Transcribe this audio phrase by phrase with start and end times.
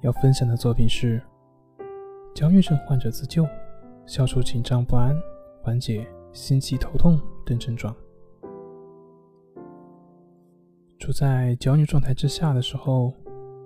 [0.00, 1.20] 要分享的作品是：
[2.32, 3.44] 焦虑症患者自救，
[4.06, 5.16] 消除紧张不安，
[5.60, 7.94] 缓解心悸头痛等症状。
[11.00, 13.12] 处在焦虑状态之下的时候，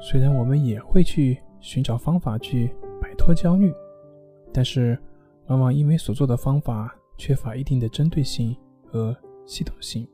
[0.00, 3.70] 虽然我们也会去寻找方法去摆脱焦虑，
[4.50, 4.98] 但是
[5.48, 8.56] 往往因为所做的方法缺乏一定的针对性
[8.86, 9.14] 和
[9.44, 10.08] 系统性，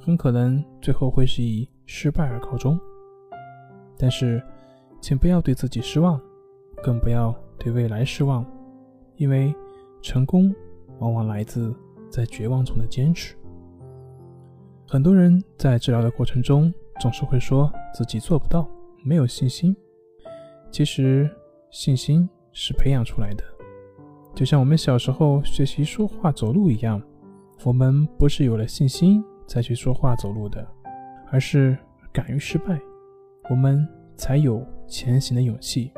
[0.00, 2.76] 很可能最后会是以失败而告终。
[3.96, 4.42] 但是，
[5.04, 6.18] 请不要对自己失望，
[6.82, 8.42] 更不要对未来失望，
[9.16, 9.54] 因为
[10.00, 10.50] 成功
[10.98, 11.76] 往往来自
[12.08, 13.36] 在绝望中的坚持。
[14.88, 18.66] 很多人在治疗的过程中总是会说自己做不到，
[19.04, 19.76] 没有信心。
[20.70, 21.28] 其实，
[21.70, 23.44] 信心是培养出来的，
[24.34, 26.98] 就像我们小时候学习说话、走路一样，
[27.62, 30.66] 我们不是有了信心再去说话、走路的，
[31.30, 31.76] 而是
[32.10, 32.80] 敢于失败，
[33.50, 33.86] 我们
[34.16, 34.64] 才有。
[34.86, 35.90] 前行的勇气。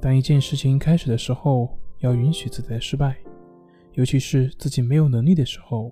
[0.00, 3.16] 当一件事情开始的时候，要允许自己的失败，
[3.92, 5.90] 尤其是自己没有能力的时候，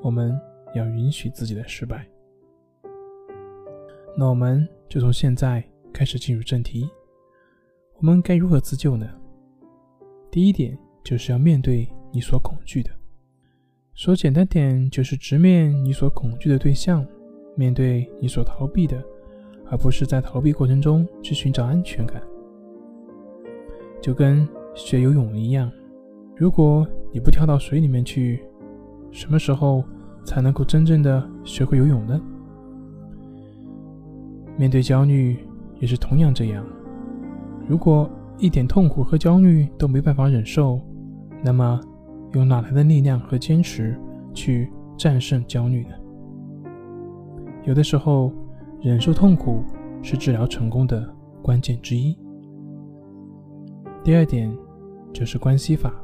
[0.00, 0.40] 我们
[0.74, 2.06] 要允许自己的失败。
[4.16, 6.88] 那我们就从现在开始进入正题。
[7.96, 9.06] 我们该如何自救呢？
[10.30, 12.90] 第一点就是要面对你所恐惧的。
[13.92, 17.06] 说简单点，就是直面你所恐惧的对象，
[17.56, 19.02] 面对你所逃避的。
[19.72, 22.20] 而不是在逃避过程中去寻找安全感，
[24.02, 25.72] 就跟学游泳一样。
[26.36, 28.44] 如果你不跳到水里面去，
[29.10, 29.82] 什么时候
[30.26, 32.20] 才能够真正的学会游泳呢？
[34.58, 35.38] 面对焦虑
[35.80, 36.62] 也是同样这样。
[37.66, 40.78] 如果一点痛苦和焦虑都没办法忍受，
[41.42, 41.80] 那么
[42.34, 43.98] 有哪来的力量和坚持
[44.34, 45.94] 去战胜焦虑呢？
[47.64, 48.30] 有的时候。
[48.82, 49.62] 忍受痛苦
[50.02, 51.08] 是治疗成功的
[51.40, 52.18] 关键之一。
[54.02, 54.52] 第二点
[55.12, 55.94] 就是关系法，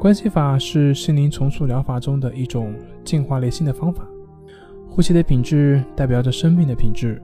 [0.00, 2.74] 关系法是心灵重塑疗法中的一种
[3.04, 4.04] 净化内心的方法。
[4.90, 7.22] 呼吸的品质代表着生命的品质，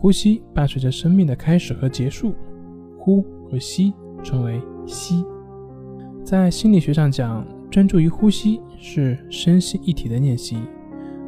[0.00, 2.34] 呼吸伴随着生命的开始和结束，
[2.98, 5.24] 呼和吸称为吸。
[6.24, 10.58] 在心理学上讲，专注于呼吸是身心一体的练习，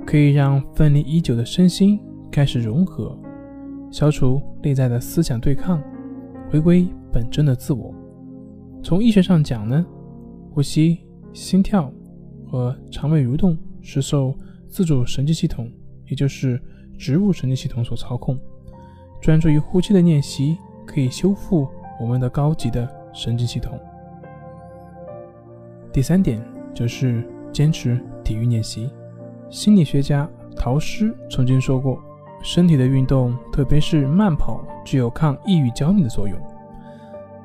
[0.04, 2.00] 可以让分离已久的身心。
[2.36, 3.18] 开始融合，
[3.90, 5.82] 消除内在的思想对抗，
[6.50, 7.94] 回归本真的自我。
[8.82, 9.86] 从医学上讲呢，
[10.50, 10.98] 呼吸、
[11.32, 11.90] 心跳
[12.46, 14.34] 和肠胃蠕动是受
[14.68, 15.72] 自主神经系统，
[16.10, 16.60] 也就是
[16.98, 18.38] 植物神经系统所操控。
[19.18, 21.66] 专注于呼吸的练习可以修复
[21.98, 23.80] 我们的高级的神经系统。
[25.90, 28.90] 第三点就是坚持体育练习。
[29.48, 31.98] 心理学家陶诗曾经说过。
[32.42, 36.38] 身体的运动，特别是慢跑，具有抗抑郁、焦虑的作用。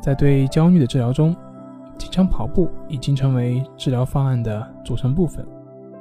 [0.01, 1.35] 在对焦虑的治疗中，
[1.97, 5.45] 经常跑步已经成为治疗方案的组成部分，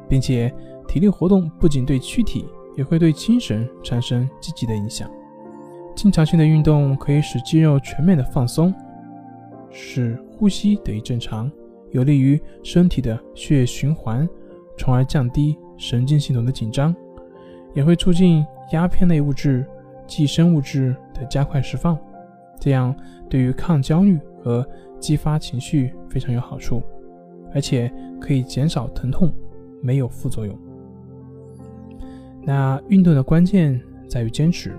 [0.08, 0.52] 并且
[0.88, 2.46] 体力活动不仅对躯体，
[2.76, 5.08] 也会对精神产生积极的影响。
[5.94, 8.74] 经常性的运动可以使肌肉全面的放松，
[9.70, 11.50] 使呼吸得以正常，
[11.90, 14.28] 有利于身体的血液循环，
[14.76, 16.94] 从而降低神经系统的紧张，
[17.74, 18.44] 也会促进。
[18.70, 19.66] 鸦片类物质、
[20.06, 21.98] 寄生物质的加快释放，
[22.58, 22.94] 这样
[23.28, 24.66] 对于抗焦虑和
[24.98, 26.82] 激发情绪非常有好处，
[27.54, 29.32] 而且可以减少疼痛，
[29.82, 30.58] 没有副作用。
[32.42, 34.74] 那运动的关键在于坚持，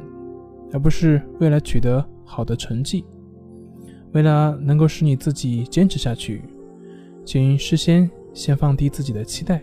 [0.74, 3.06] 而不是为了取得好的成绩。
[4.14, 6.42] 为了能够使你自己坚持下去，
[7.24, 9.62] 请事先先放低自己的期待。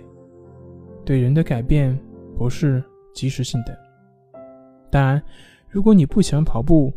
[1.04, 1.98] 对人的改变
[2.36, 2.82] 不是
[3.12, 3.87] 及时性的。
[4.90, 5.22] 当然，
[5.68, 6.92] 如果你不喜欢跑步，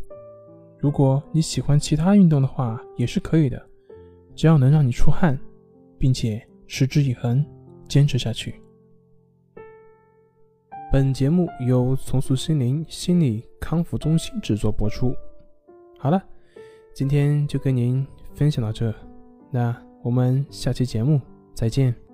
[0.78, 3.60] 如果你喜欢其他运动的话，也是可以的，
[4.34, 5.38] 只要能让你出汗，
[5.98, 7.44] 并且持之以恒，
[7.86, 8.60] 坚持下去。
[10.90, 15.14] 本节目由重塑心灵心理康复中心制作播出。
[15.98, 16.22] 好了，
[16.92, 18.94] 今天就跟您分享到这，
[19.50, 21.20] 那我们下期节目
[21.54, 22.11] 再见。